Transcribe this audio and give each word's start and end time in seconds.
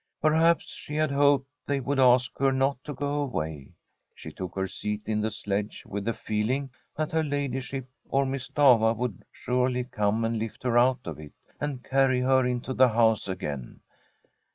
Perhaps 0.19 0.73
she 0.73 0.95
had 0.95 1.11
hoped 1.11 1.45
they 1.67 1.79
would 1.79 1.99
ask 1.99 2.35
her 2.39 2.51
not 2.51 2.83
to 2.85 2.93
go 2.95 3.21
away. 3.21 3.69
She 4.15 4.31
took 4.31 4.55
her 4.55 4.65
seat 4.67 5.03
in 5.05 5.21
the 5.21 5.29
sledge 5.29 5.83
witn 5.87 6.05
the 6.05 6.13
feeling 6.13 6.71
that 6.95 7.11
her 7.11 7.23
ladyship 7.23 7.87
or 8.09 8.25
Miss 8.25 8.49
Stafva 8.49 8.97
would 8.97 9.23
surely 9.31 9.83
come 9.83 10.25
and 10.25 10.39
lift 10.39 10.63
her 10.63 10.75
out 10.75 11.05
of 11.05 11.19
it, 11.19 11.33
and 11.59 11.83
carry 11.83 12.21
her 12.21 12.47
into 12.47 12.73
the 12.73 12.89
house 12.89 13.27
again. 13.27 13.81